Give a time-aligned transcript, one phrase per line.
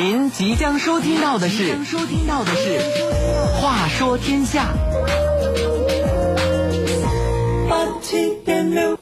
[0.00, 2.78] 您即将收听到的是，收听到的是
[3.60, 4.62] 《话说天下》。
[7.68, 8.96] 八七点六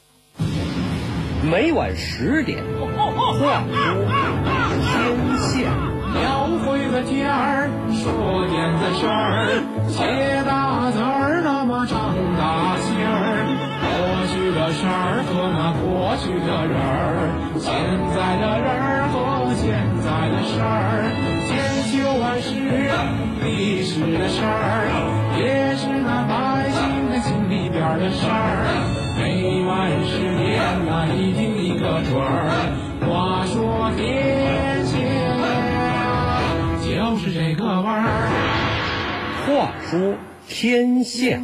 [1.43, 2.63] 每晚十点，
[2.95, 3.61] 话说
[4.81, 5.69] 天下。
[6.15, 13.76] 描绘个天儿，说点子事儿，写大字儿，那么长大心儿。
[14.27, 17.71] 过去的事儿和那过去的人儿，现
[18.11, 19.71] 在的人儿和现
[20.03, 21.15] 在的事儿，
[21.47, 21.55] 千
[21.87, 22.51] 秋万世
[23.41, 24.91] 历史的事儿，
[25.39, 28.67] 也是那百姓的心里边的事儿。
[29.17, 32.51] 每晚十点，那一定一个准儿。
[33.07, 34.91] 话说天下，
[36.83, 38.27] 就是这个味儿。
[39.47, 40.15] 话说
[40.49, 41.39] 天下，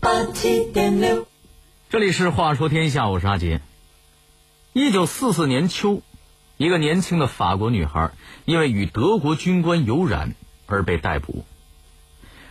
[0.00, 1.24] 八七点六，
[1.90, 3.60] 这里是《话说天下》，我是阿杰。
[4.72, 6.02] 一九四四年秋，
[6.56, 8.12] 一个年轻的法国女孩
[8.44, 11.44] 因为与德国军官有染而被逮捕。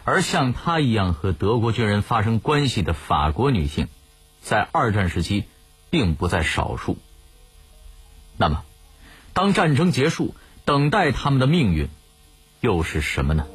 [0.03, 3.87] 而像她一样和德国军人发生关系的法国女性，
[4.41, 5.45] 在二战时期
[5.89, 6.97] 并不在少数。
[8.35, 8.65] 那么，
[9.31, 11.87] 当战争结束，等待他们的命运
[12.59, 13.47] 又是什么呢？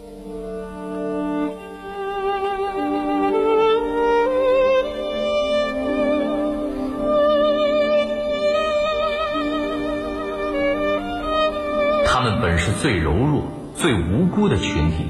[12.84, 15.06] 最柔弱、最无辜的群体。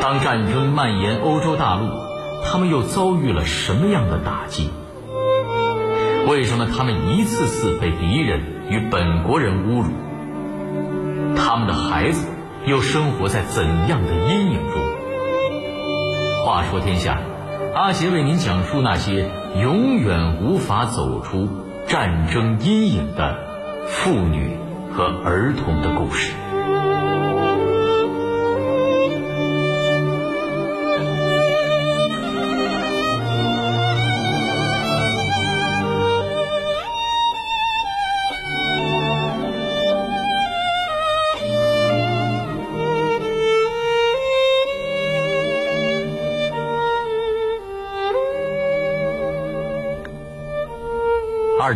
[0.00, 1.86] 当战争蔓延欧洲大陆，
[2.46, 4.70] 他们又遭遇了什么样的打击？
[6.26, 8.40] 为什么他们一次次被敌人
[8.70, 9.90] 与本国人侮辱？
[11.36, 12.26] 他们的孩子
[12.64, 14.82] 又生活在怎样的阴影中？
[16.42, 17.18] 话说天下，
[17.74, 19.28] 阿杰为您讲述那些
[19.60, 21.50] 永远无法走出
[21.86, 23.36] 战争阴影的
[23.88, 24.56] 妇女
[24.94, 26.32] 和儿童的故事。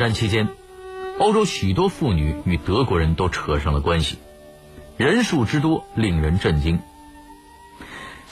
[0.01, 0.49] 战期间，
[1.19, 4.17] 欧洲许多妇女与德国人都扯上了关系，
[4.97, 6.81] 人数之多令人震惊。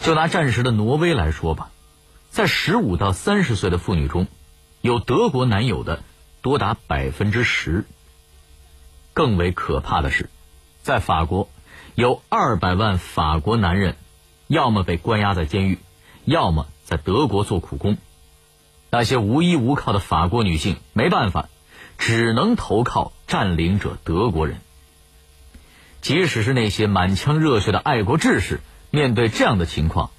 [0.01, 1.71] 就拿战时的挪威来说吧，
[2.31, 4.29] 在十五到三十岁的妇女中，
[4.81, 6.03] 有德国男友的
[6.41, 7.85] 多达百分之十。
[9.13, 10.31] 更为可怕的是，
[10.83, 11.51] 在法国，
[11.95, 13.97] 有二百万法国男人，
[14.47, 15.79] 要么被关押在监狱，
[16.25, 17.99] 要么在德国做苦工。
[18.91, 21.51] 那些无依无靠的法国女性没办法，
[21.99, 24.61] 只能投靠占领者德国人。
[26.01, 28.61] 即使是那些满腔热血的爱国志士，
[28.91, 30.11] 面对这样的情况，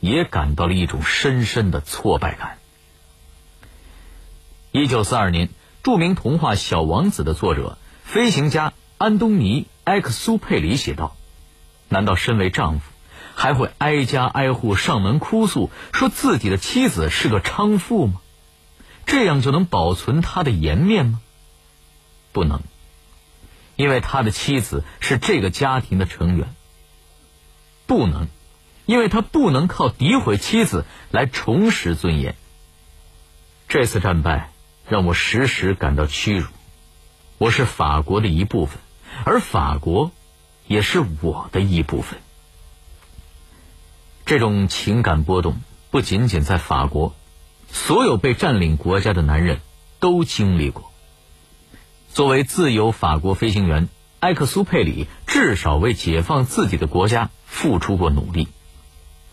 [0.00, 2.58] 也感到了一种深深的挫败感。
[4.72, 5.48] 一九四二年，
[5.82, 11.16] 著名童话《小王子》的作者、飞行家安东尼·埃克苏佩里写道
[11.88, 12.90] ：“难道身为丈夫？”
[13.34, 18.20] 还会挨家挨户上门哭诉，说自己的妻子是个娼妇吗？
[19.10, 21.20] 这样就能保存他的颜面吗？
[22.30, 22.62] 不能，
[23.74, 26.54] 因为他的妻子是这个家庭的成员。
[27.88, 28.28] 不能，
[28.86, 32.36] 因为他不能靠诋毁妻子来重拾尊严。
[33.66, 34.52] 这次战败
[34.88, 36.46] 让我时时感到屈辱。
[37.36, 38.78] 我是法国的一部分，
[39.24, 40.12] 而法国
[40.68, 42.20] 也是我的一部分。
[44.24, 45.60] 这种情感波动
[45.90, 47.16] 不仅仅在法国，
[47.72, 49.60] 所有被占领国家的男人
[49.98, 50.90] 都经历过。
[52.12, 53.88] 作为自由法国飞行员，
[54.18, 58.48] 埃克苏佩里至少为解放自己的国家付出过努力。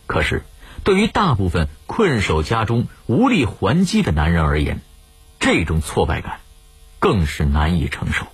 [0.06, 0.44] 可是，
[0.84, 4.81] 对于大部分困守家中无力还击的男人而言，
[5.40, 6.40] 这种挫败感
[7.00, 8.28] 更是难以承受。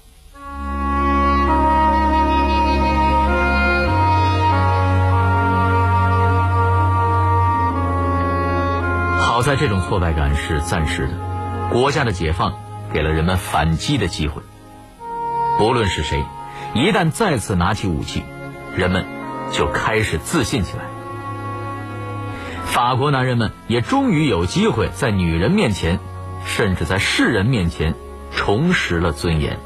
[9.44, 12.54] 在这种挫败感是暂时的，国家的解放
[12.94, 14.42] 给了人们反击的机会。
[15.58, 16.24] 不论是谁，
[16.74, 18.24] 一旦再次拿起武器，
[18.78, 19.06] 人们
[19.52, 20.86] 就开始自信起来。
[22.64, 26.00] 法国男人们也终于有机会在女人面前，
[26.46, 27.96] 甚至在世人面前
[28.32, 29.60] 重拾了尊严。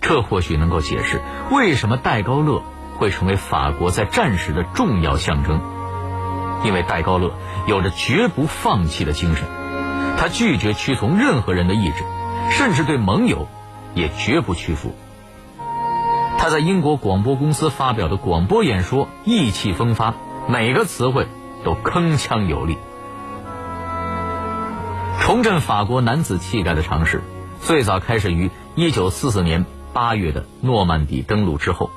[0.00, 1.20] 这或许能够解释
[1.52, 2.64] 为什么戴高乐
[2.96, 5.77] 会成为法国在战时的重要象征。
[6.64, 7.32] 因为戴高乐
[7.66, 9.46] 有着绝不放弃的精神，
[10.18, 12.04] 他拒绝屈从任何人的意志，
[12.50, 13.48] 甚至对盟友
[13.94, 14.94] 也绝不屈服。
[16.38, 20.14] 他在英国广播公司发表的广播演说意气风发，
[20.48, 21.26] 每个词汇
[21.64, 22.78] 都铿锵有力。
[25.20, 27.22] 重振法国男子气概的尝试，
[27.60, 31.90] 最早开始于1944年8月的诺曼底登陆之后。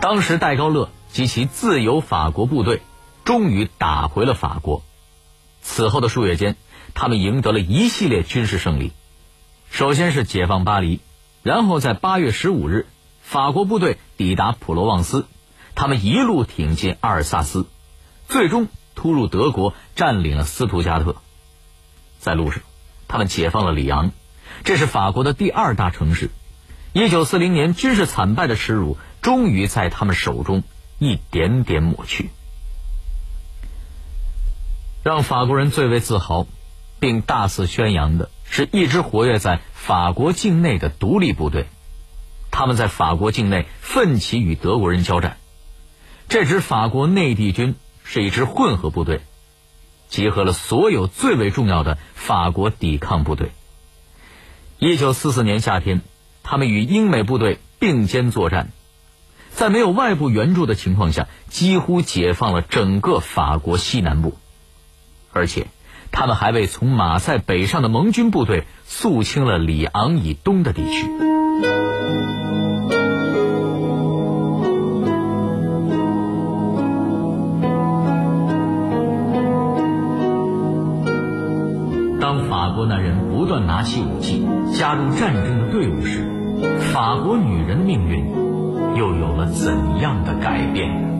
[0.00, 2.82] 当时戴高乐及其自由法国部队
[3.24, 4.82] 终于打回了法国。
[5.62, 6.56] 此后的数月间，
[6.94, 8.92] 他们赢得了一系列军事胜利。
[9.70, 11.00] 首先是解放巴黎，
[11.42, 12.86] 然后在8月15日，
[13.22, 15.26] 法国部队抵达普罗旺斯，
[15.74, 17.66] 他们一路挺进阿尔萨斯，
[18.28, 21.16] 最终突入德国，占领了斯图加特。
[22.18, 22.62] 在路上，
[23.08, 24.10] 他们解放了里昂，
[24.64, 26.30] 这是法国的第二大城市。
[26.92, 30.62] 一九四零年军事惨败的耻辱，终于在他们手中
[30.98, 32.30] 一点点抹去。
[35.02, 36.46] 让法国人最为自豪，
[37.00, 41.66] 并大肆宣扬的是一支活跃在法国境内的独立部队。
[42.50, 45.38] 他们在法国境内奋起与德国人交战。
[46.28, 49.20] 这支法国内地军是一支混合部队。
[50.08, 53.50] 集合了所有最为重要的法国抵抗部队。
[54.78, 56.02] 一九四四年夏天，
[56.42, 58.72] 他们与英美部队并肩作战，
[59.52, 64.36] 在没有外部援助的情况下，几乎解放了整个法国西南部，
[65.32, 65.66] 而且
[66.10, 71.06] 他们还为从马赛北上的盟军部队肃清了里昂以东的地区。
[82.20, 86.24] 当法国男人不断拿起武器加入战争的队伍时，
[86.92, 88.24] 法国女人的命运
[88.96, 91.11] 又有了怎样的改变？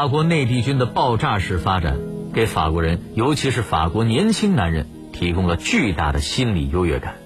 [0.00, 1.98] 法国内地军的爆炸式发展，
[2.32, 7.18] 给法国人，尤其是法国年轻男人，提供了巨大的心理优越感。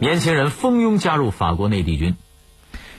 [0.00, 2.16] 年轻人蜂拥加入法国内地军。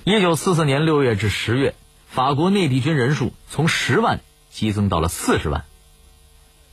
[0.06, 1.76] 一九四四年六月至十月，
[2.08, 5.66] 法国内地军人数从十万激增到了四十万。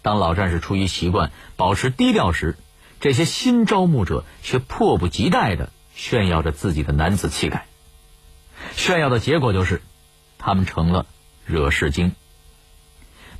[0.02, 2.56] 当老战士出于习惯保持低调时，
[3.00, 7.66] 这些新招募者却迫不及待地炫耀着自己的男子气概。
[8.76, 9.82] 炫耀的结果就是，
[10.38, 11.04] 他们成了
[11.44, 12.12] 惹事精。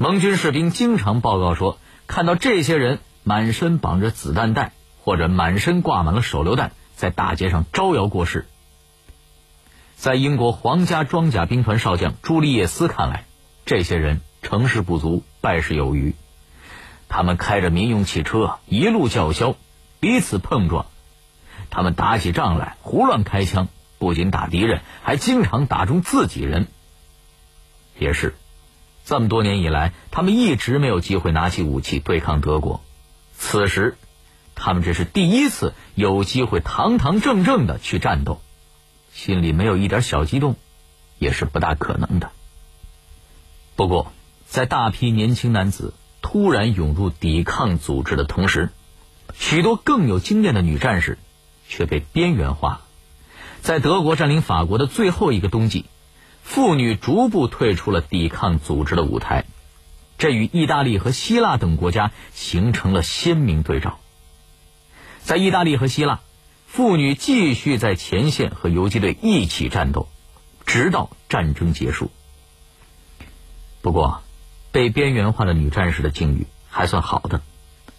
[0.01, 4.71] 盟军士兵经常报告说，看到这些人满身绑着子弹带，
[5.03, 8.47] 或者满身挂满了手榴弹，在大街上招摇过市。
[9.97, 13.25] 在英国皇家装甲兵团少将朱利叶斯看来，
[13.67, 16.15] 这些人成事不足败事有余。
[17.09, 19.57] 他们开着民用汽车一路叫嚣，
[19.99, 20.87] 彼此碰撞。
[21.71, 23.67] 他们打起仗来胡乱开枪，
[23.99, 26.69] 不仅打敌人，还经常打中自己人。
[27.99, 28.37] 也是。
[29.09, 32.83] 这么多年以来，他们一直没有机会拿起武器对抗德国。
[33.39, 33.97] 此时，
[34.55, 38.43] 他们这是第一次有机会堂堂正正的去战斗，
[39.11, 40.57] 心里没有一点小激动，
[41.19, 42.33] 也是不大可能的。
[43.77, 44.13] 不过，
[44.47, 48.69] 在大批年轻男子突然涌入抵抗组织的同时，
[49.33, 51.17] 许多更有经验的女战士
[51.67, 52.83] 却被边缘化。
[53.63, 55.87] 在德国占领法国的最后一个冬季。
[56.49, 59.45] 妇女逐步退出了抵抗组织的舞台，
[60.17, 64.01] 这与意大利和希腊等国家形成了鲜明对照。
[65.21, 66.21] 在意大利和希腊，
[66.67, 70.09] 妇女继续在前线和游击队一起战斗，
[70.65, 72.11] 直到战争结束。
[73.83, 74.23] 不过，
[74.73, 77.43] 被边缘化的女战士的境遇还算好的，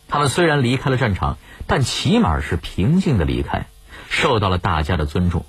[0.08, 1.38] 她们虽然离开了战场，
[1.68, 3.68] 但起码是平静的离开，
[4.10, 5.46] 受到了大家的尊重。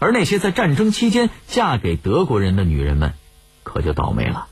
[0.00, 3.12] 而那些在战争期间嫁给德国人的女人们，
[3.62, 4.48] 可就倒霉了。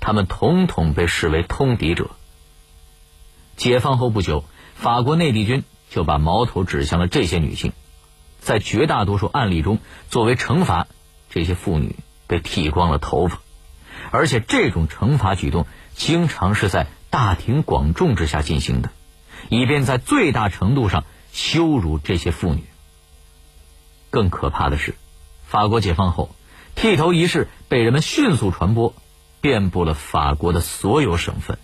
[0.00, 2.10] 她们统统被视为通敌者。
[3.56, 7.72] 解放后不久，法国内地军就把矛头指向了这些女性，
[8.40, 9.78] 在绝大多数案例中，
[10.08, 10.88] 作为惩罚，
[11.28, 11.94] 这些妇女
[12.26, 13.38] 被剃光了头发，
[14.10, 18.90] 而且这种惩罚举动经常是在大庭广众之下进行的，
[19.48, 22.64] 以便在最大程度上羞辱这些妇女。
[24.10, 24.94] 更可怕的是，
[25.46, 26.30] 法国解放后，
[26.74, 28.92] 剃头仪式被人们迅速传播，
[29.40, 31.58] 遍布了法国的所有省份。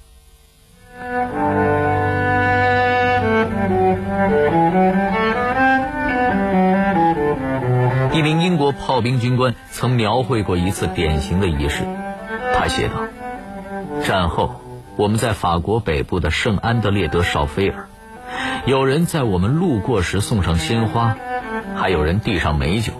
[8.12, 11.84] 一名英国炮兵军官曾描绘过一次典型的仪式，
[12.54, 12.94] 他写道
[14.06, 14.62] ：“战后，
[14.96, 17.88] 我们在法国北部的圣安德烈德绍菲尔，
[18.64, 21.18] 有人在我们路过时送上鲜花，
[21.76, 22.92] 还有人递上美酒。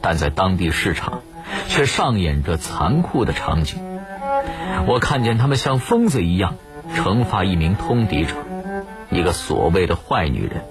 [0.00, 1.20] 但在当地市场，
[1.66, 3.78] 却上演着残酷的场景。
[4.86, 6.56] 我看见他们像疯子一样
[6.94, 8.34] 惩罚一名通敌者，
[9.10, 10.62] 一个所谓的坏女人。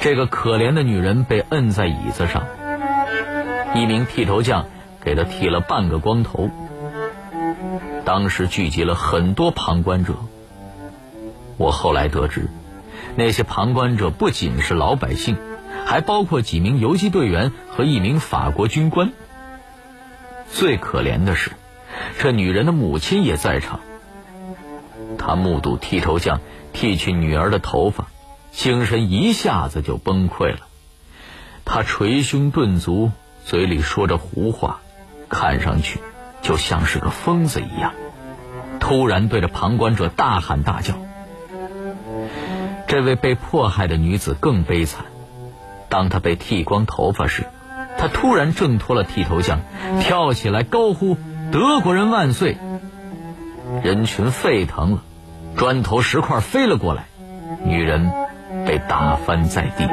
[0.00, 2.44] 这个可怜的女人被摁在椅子上，
[3.74, 4.66] 一名剃头匠
[5.00, 6.50] 给她剃了半个光头。
[8.04, 10.14] 当时聚集了很多旁观者。
[11.56, 12.48] 我后来得知，
[13.16, 15.36] 那些旁观者不仅是老百姓。
[15.86, 19.10] 还包括几名游击队员和一名法国军官。
[20.48, 21.50] 最可怜的是，
[22.18, 23.80] 这女人的母亲也在场。
[25.18, 26.40] 她目睹剃头匠
[26.72, 28.06] 剃去女儿的头发，
[28.52, 30.60] 精神一下子就崩溃了。
[31.64, 33.10] 她捶胸顿足，
[33.44, 34.80] 嘴里说着胡话，
[35.28, 35.98] 看上去
[36.40, 37.94] 就像是个疯子一样。
[38.78, 40.94] 突然对着旁观者大喊大叫。
[42.90, 45.04] 这位被迫害的女子更悲惨。
[45.88, 47.44] 当她被剃光头发时，
[47.96, 49.60] 她突然挣脱了剃头匠，
[50.00, 51.16] 跳起来高呼
[51.52, 52.58] “德国人万岁”。
[53.84, 55.02] 人群沸腾了，
[55.56, 57.04] 砖头石块飞了过来，
[57.64, 58.10] 女人
[58.66, 59.86] 被打翻在地。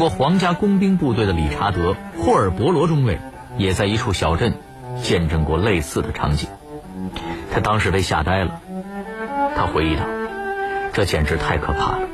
[0.00, 3.20] 国皇家工兵部队的理查德·霍尔伯罗中尉。
[3.58, 4.54] 也在一处小镇
[5.02, 6.48] 见证过类似的场景，
[7.52, 8.62] 他当时被吓呆了。
[9.54, 10.04] 他回忆道
[10.94, 12.08] ：“这简直太可怕了！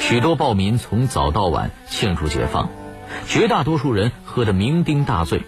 [0.00, 2.68] 许多暴民从早到晚庆祝解放，
[3.28, 5.42] 绝大多数人喝得酩酊大醉。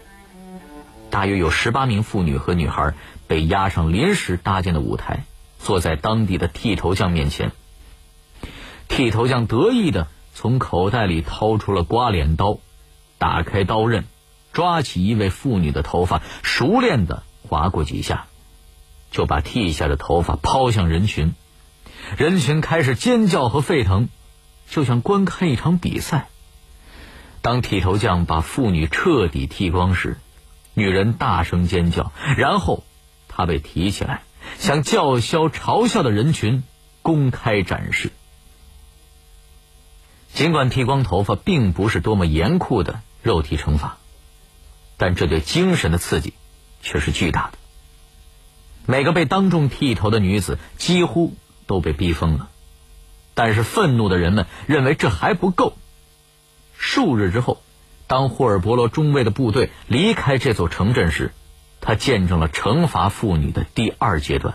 [1.10, 2.94] 大约有十八名妇女和女孩
[3.26, 5.24] 被押上临时搭建的舞台，
[5.58, 7.50] 坐在当地的剃头匠面前。
[8.86, 10.06] 剃头匠得意地
[10.40, 12.60] 从口袋里掏出了刮脸刀，
[13.18, 14.06] 打开刀刃。”
[14.54, 18.24] 抓起一位妇女的头发，熟练的划过几下，
[19.12, 21.34] 就把剃下的头发抛向人群。
[22.16, 24.08] 人群开始尖叫和沸腾，
[24.68, 26.28] 就像观看一场比赛。
[27.42, 30.16] 当剃头匠把妇女彻底剃光时，
[30.72, 32.82] 女人大声尖叫，然后
[33.28, 34.22] 她被提起来，
[34.58, 36.64] 向叫嚣嘲笑的人群
[37.02, 38.10] 公开展示。
[40.32, 43.98] 尽管剃光头发并不是多么严酷的肉体惩罚。
[44.96, 46.34] 但这对精神的刺激
[46.82, 47.58] 却是巨大的。
[48.86, 51.34] 每个被当众剃头的女子几乎
[51.66, 52.48] 都被逼疯了，
[53.34, 55.74] 但是愤怒的人们认为这还不够。
[56.76, 57.62] 数日之后，
[58.06, 61.32] 当霍尔伯罗中尉的部队离开这座城镇时，
[61.80, 64.54] 他见证了惩罚妇女的第二阶段。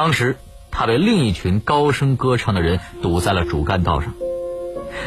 [0.00, 0.38] 当时，
[0.70, 4.14] 他被另一群高声歌唱的人堵在了主干道上。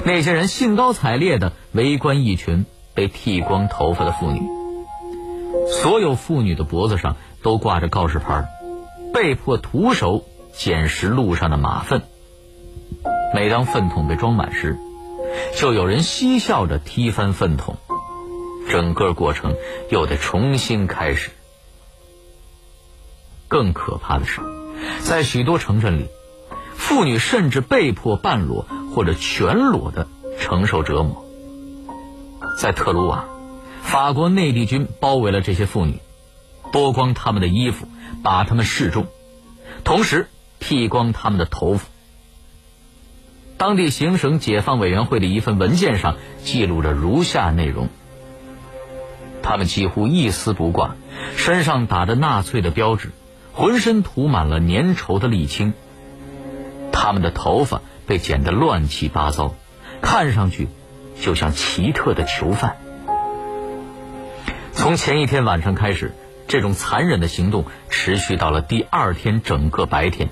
[0.05, 4.39] 那些人兴高采烈地围观一群被剃光头发的妇女，
[5.67, 8.45] 所有妇女的脖子上都挂着告示牌，
[9.11, 12.03] 被迫徒手捡拾路上的马粪。
[13.33, 14.77] 每当粪桶被装满时，
[15.55, 17.77] 就有人嬉笑着踢翻粪桶，
[18.69, 19.55] 整个过程
[19.89, 21.31] 又得重新开始。
[23.47, 24.39] 更可怕的是，
[25.01, 26.07] 在许多城镇里，
[26.75, 28.67] 妇女甚至被迫半裸。
[28.93, 30.07] 或者全裸的
[30.39, 31.25] 承受折磨。
[32.59, 33.25] 在特鲁瓦，
[33.81, 35.97] 法国内地军包围了这些妇女，
[36.71, 37.87] 剥光她们的衣服，
[38.21, 39.07] 把她们示众，
[39.83, 40.27] 同时
[40.59, 41.87] 剃光她们的头发。
[43.57, 47.89] 当地行省解放委员会的一份文件上记录着如下内容：
[49.41, 50.95] 他们几乎一丝不挂，
[51.35, 53.09] 身上打着纳粹的标志，
[53.53, 55.73] 浑身涂满了粘稠的沥青，
[56.91, 57.81] 他们的头发。
[58.05, 59.55] 被剪得乱七八糟，
[60.01, 60.67] 看上去
[61.21, 62.75] 就像奇特的囚犯。
[64.73, 66.13] 从前一天晚上开始，
[66.49, 70.31] 这种残忍的行动持续到了第二天整个白天。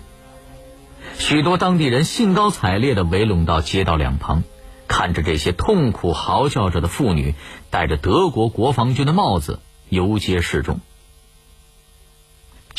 [1.17, 4.43] 许多当地人兴高采烈地围拢到街道两旁，
[4.89, 7.35] 看着这些痛苦嚎叫着的妇女
[7.69, 10.81] 戴着德国国防军的帽子游街示众。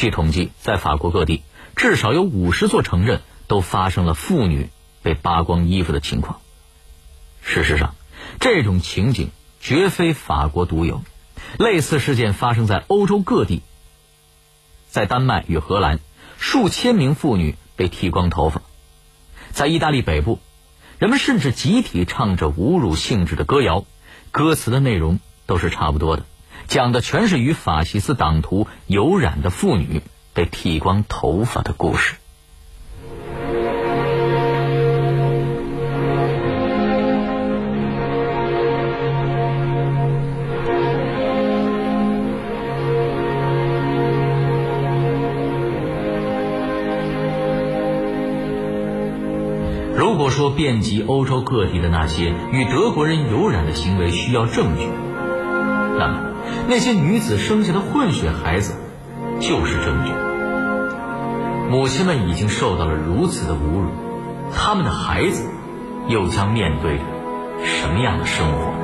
[0.02, 1.44] 据统计，在法国各地
[1.76, 4.68] 至少有五十座城镇都发生了妇女。
[5.00, 6.40] 被扒光衣服的情况。
[7.40, 7.96] 事实上，
[8.38, 9.30] 这种情景
[9.60, 11.02] 绝非法国独有，
[11.58, 13.62] 类似事件发生在欧洲各地。
[14.88, 15.98] 在丹麦与荷兰，
[16.38, 18.60] 数千名妇女被剃光头发；
[19.50, 20.38] 在意大利北部，
[20.98, 23.84] 人们甚至集体唱着侮辱性质的歌谣，
[24.30, 26.24] 歌词的内容都是差不多的，
[26.68, 30.02] 讲的全是与法西斯党徒有染的妇女
[30.34, 32.16] 被剃光头发的故事。
[49.94, 55.11] 如果说遍及欧洲各地的那些与德国人有染的行为需要证据
[56.72, 58.72] 那些女子生下的混血孩子
[59.40, 60.12] 就是证据。
[61.70, 63.90] 母亲们已经受到了如此的侮辱，
[64.54, 65.46] 他们的孩子
[66.08, 66.96] 又将面对
[67.62, 68.78] 什么样的生活呢？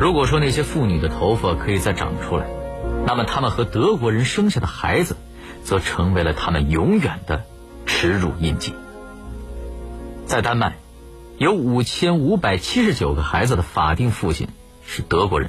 [0.00, 2.46] 如果说那些妇女的头发可以再长出来，
[3.08, 5.16] 那么他们和德国人生下的孩子，
[5.64, 7.42] 则成为了他们永远的
[7.86, 8.74] 耻辱印记。
[10.26, 10.76] 在丹麦，
[11.38, 14.48] 有五千五百七十九个孩子的法定父亲
[14.86, 15.48] 是德国人。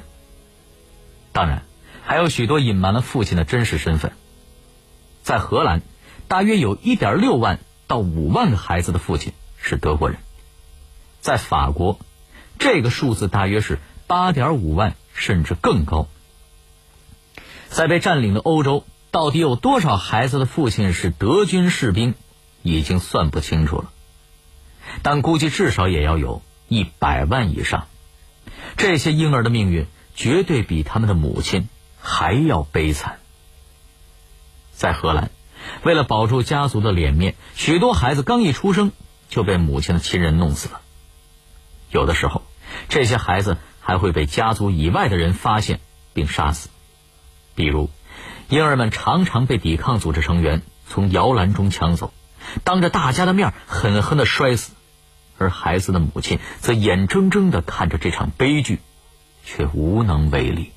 [1.32, 1.64] 当然，
[2.02, 4.12] 还有许多隐瞒了父亲的真实身份。
[5.22, 5.82] 在荷兰，
[6.28, 10.18] 大约有一点六万到五万个孩子的父亲是德国人。
[11.20, 11.98] 在法国，
[12.58, 13.78] 这个数字大约是。
[14.06, 16.08] 八点五万，甚至更高。
[17.70, 22.14] 在被占领的欧洲，到底有多少孩子的父亲是德军士兵，
[22.62, 23.90] 已经算不清楚了。
[25.02, 27.86] 但估计至少也要有一百万以上。
[28.76, 33.20] 这些婴儿的命运绝对比他们的母亲还要悲惨。
[34.72, 35.30] 在荷兰，
[35.84, 38.92] 为了保住家族的脸面，许多孩子刚一出生
[39.28, 40.80] 就被母亲的亲人弄死了。
[41.90, 42.42] 有的时候，
[42.88, 43.56] 这些孩子。
[43.82, 45.80] 还会被家族以外的人发现
[46.12, 46.68] 并杀死，
[47.60, 47.90] 比如，
[48.48, 52.10] 婴儿们常常被抵抗组织成员从摇篮中抢走，
[52.64, 54.72] 当着大家的面狠狠的摔死，
[55.36, 58.80] 而孩子的母亲则眼睁睁的看着这场悲剧，
[59.44, 60.72] 却无能为力。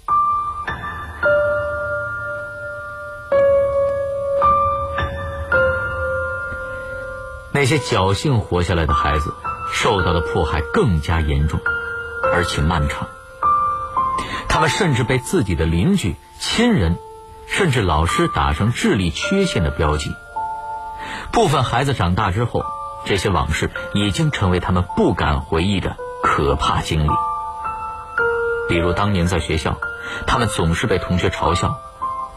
[7.54, 9.34] 那些侥幸活下来的孩子，
[9.72, 11.62] 受到的迫害更加严重。
[12.34, 13.08] 而且漫长，
[14.54, 17.00] 他们甚至被自己的邻居、亲人，
[17.48, 20.12] 甚至老师打上智力缺陷的标记。
[21.32, 22.64] 部分孩子长大之后，
[23.04, 27.10] 这些往事已经成为他们不敢回忆的可怕经历。
[28.70, 29.76] 比如当年在学校，
[30.28, 31.80] 他们总是被同学嘲笑，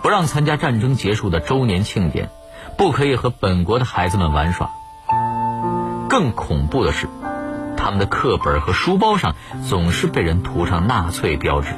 [0.01, 2.31] 不让参加战争结束的周年庆典，
[2.79, 4.71] 不可以和本国的孩子们玩耍。
[6.09, 7.11] 更恐怖的是。
[7.77, 9.37] 他们的课本和书包上
[9.69, 11.77] 总是被人涂上纳粹标志。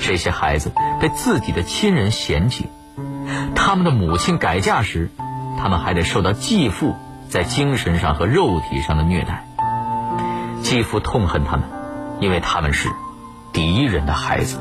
[0.00, 2.66] 这些孩子被自己的亲人嫌弃，
[3.54, 5.10] 他们的母亲改嫁时，
[5.58, 6.96] 他们还得受到继父
[7.28, 9.44] 在精神上和肉体上的虐待。
[10.62, 11.64] 继父痛恨他们，
[12.20, 12.90] 因为他们是
[13.52, 14.58] 敌人的孩子。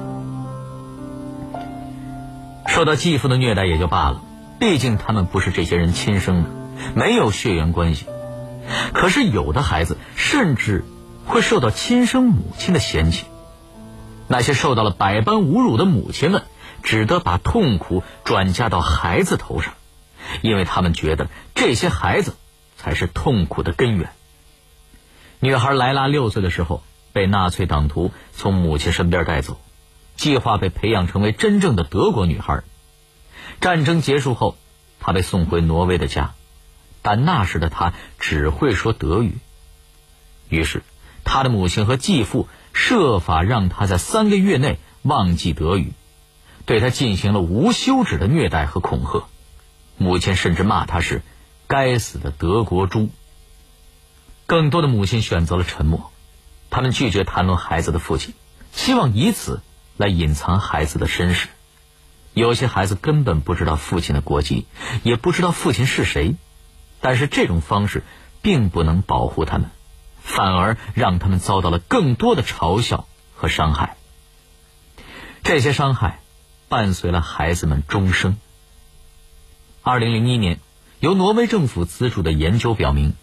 [2.68, 4.22] 受到继父的虐待也就罢了，
[4.60, 6.50] 毕竟他们不是这些人亲生的，
[6.94, 8.06] 没有血缘关系。
[8.94, 10.84] 可是有的孩子甚至
[11.26, 13.26] 会受到亲生母亲的嫌弃，
[14.28, 16.44] 那些受到了百般侮辱的母亲们，
[16.84, 19.74] 只得把痛苦转嫁到孩子头上，
[20.42, 22.36] 因为他们觉得这些孩子
[22.76, 24.12] 才是痛苦的根源。
[25.40, 29.60] 女孩莱拉六岁的时候被纳粹党徒从母亲身边带走，
[30.16, 32.64] 计划被培养成为真正的德国女孩。
[33.62, 34.58] 战争结束后，
[35.00, 36.34] 她被送回挪威的家。
[37.02, 39.38] 但那时的她只会说德语，
[40.50, 40.84] 于是
[41.24, 45.94] 她的母亲和继父设法让他在三个月内忘记德语，
[46.68, 49.26] 对他进行了无休止的虐待和恐吓。
[49.98, 51.24] 母亲甚至骂他是
[51.66, 53.10] “该死的德国猪”。
[54.46, 56.12] 更多的母亲选择了沉默，
[56.70, 58.36] 他们拒绝谈论孩子的父亲，
[58.72, 59.62] 希望以此
[59.98, 61.50] 来隐藏孩子的身世。
[62.36, 64.68] 有些孩子根本不知道父亲的国籍，
[65.02, 66.36] 也不知道父亲是谁。
[67.02, 68.04] 但是这种方式
[68.44, 69.72] 并不能保护他们，
[70.28, 73.96] 反而让他们遭到了更多的嘲笑和伤害。
[75.42, 76.20] 这些伤害
[76.68, 78.38] 伴随了孩子们终生。
[79.82, 80.60] 二零零一年，
[81.00, 83.14] 由挪威政府资助的研究表明，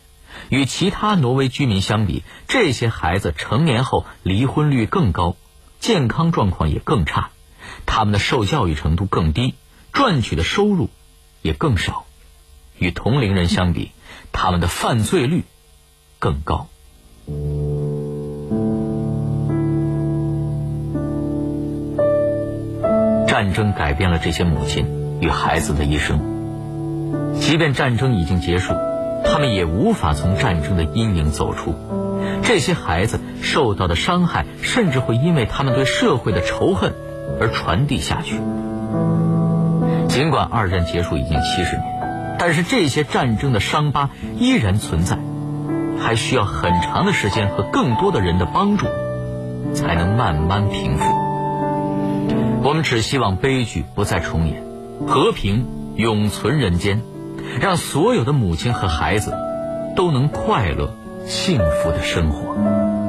[0.48, 5.36] 与其他挪威居民相比，这些孩子成年后离婚率更高，
[5.80, 7.30] 健康状况也更差，
[7.84, 9.54] 他们的受教育程度更低，
[9.92, 10.88] 赚取的收入
[11.42, 12.06] 也更少。
[12.78, 13.92] 与同龄人相比，
[14.32, 15.44] 他们的犯罪率
[16.18, 16.68] 更高。
[23.26, 24.86] 战争改变了这些母亲
[25.20, 26.20] 与孩子的一生。
[27.40, 28.74] 即便战争已经结束，
[29.24, 31.74] 他们也无法从战争的阴影走出。
[32.42, 36.92] 这些孩子受到的伤害，甚至会因为他们对社会的仇恨
[37.40, 38.36] 而传递下去。
[40.08, 42.36] 尽管二战结束已经七十年。
[42.38, 45.18] 但是这些战争的伤疤依然存在，
[46.00, 48.86] 还需要很长的时间和更多的人的帮助，
[49.74, 51.04] 才能慢慢平复。
[52.62, 54.62] 我们只希望悲剧不再重演，
[55.06, 57.02] 和平永存人间，
[57.60, 59.36] 让所有的母亲和孩子
[59.94, 60.94] 都能快乐、
[61.26, 63.03] 幸福的生活。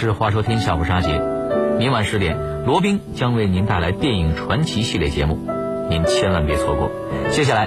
[0.00, 1.20] 是《话说天下》，我是阿杰。
[1.76, 5.36] 明晚十点，罗宾将为您带来电影传奇系列节目，
[5.90, 6.88] 您千万别错过。
[7.32, 7.66] 接下来。